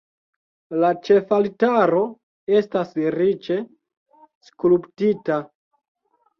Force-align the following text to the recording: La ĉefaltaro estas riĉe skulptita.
La 0.83 0.89
ĉefaltaro 1.07 2.01
estas 2.61 2.97
riĉe 3.19 3.61
skulptita. 4.51 5.41